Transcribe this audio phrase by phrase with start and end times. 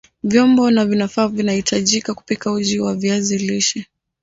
[0.23, 3.87] Vyombo na vifaa vinavyahitajika kupika uji wa viazi lishe